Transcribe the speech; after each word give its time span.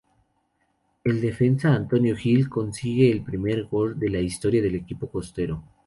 El 1.03 1.21
defensa 1.21 1.75
Antonio 1.75 2.15
Gil 2.15 2.49
consigue 2.49 3.11
el 3.11 3.21
primer 3.21 3.65
gol 3.65 3.99
de 3.99 4.09
la 4.09 4.19
historia 4.19 4.59
del 4.59 4.73
equipo 4.73 5.07
costero. 5.11 5.63